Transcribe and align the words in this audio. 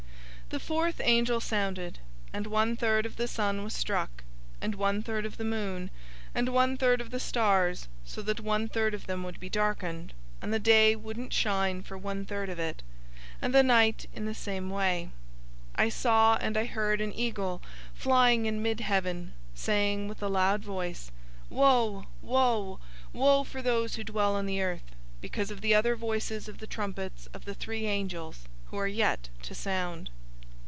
008:012 0.53 0.59
The 0.59 0.65
fourth 0.65 1.01
angel 1.05 1.39
sounded, 1.39 1.99
and 2.33 2.45
one 2.45 2.75
third 2.75 3.05
of 3.05 3.15
the 3.15 3.29
sun 3.29 3.63
was 3.63 3.73
struck, 3.73 4.25
and 4.59 4.75
one 4.75 5.01
third 5.01 5.25
of 5.25 5.37
the 5.37 5.45
moon, 5.45 5.89
and 6.35 6.49
one 6.49 6.75
third 6.75 6.99
of 6.99 7.09
the 7.09 7.21
stars; 7.21 7.87
so 8.03 8.21
that 8.23 8.41
one 8.41 8.67
third 8.67 8.93
of 8.93 9.07
them 9.07 9.23
would 9.23 9.39
be 9.39 9.47
darkened, 9.49 10.11
and 10.41 10.53
the 10.53 10.59
day 10.59 10.93
wouldn't 10.93 11.31
shine 11.31 11.81
for 11.81 11.97
one 11.97 12.25
third 12.25 12.49
of 12.49 12.59
it, 12.59 12.83
and 13.41 13.55
the 13.55 13.63
night 13.63 14.07
in 14.13 14.25
the 14.25 14.33
same 14.35 14.69
way. 14.69 15.07
008:013 15.77 15.83
I 15.85 15.87
saw, 15.87 16.35
and 16.41 16.57
I 16.57 16.65
heard 16.65 16.99
an 16.99 17.13
eagle,{TR 17.13 17.61
reads 17.61 17.71
"angel" 17.71 17.71
instead 17.71 17.71
of 17.71 18.01
"eagle"} 18.01 18.13
flying 18.13 18.45
in 18.45 18.61
mid 18.61 18.79
heaven, 18.81 19.33
saying 19.55 20.07
with 20.09 20.21
a 20.21 20.27
loud 20.27 20.65
voice, 20.65 21.11
"Woe! 21.49 22.07
Woe! 22.21 22.81
Woe 23.13 23.45
for 23.45 23.61
those 23.61 23.95
who 23.95 24.03
dwell 24.03 24.35
on 24.35 24.47
the 24.47 24.61
earth, 24.61 24.91
because 25.21 25.49
of 25.49 25.61
the 25.61 25.73
other 25.73 25.95
voices 25.95 26.49
of 26.49 26.57
the 26.57 26.67
trumpets 26.67 27.27
of 27.33 27.45
the 27.45 27.55
three 27.55 27.85
angels, 27.87 28.49
who 28.65 28.75
are 28.77 28.85
yet 28.85 29.29
to 29.43 29.55
sound!" 29.55 30.09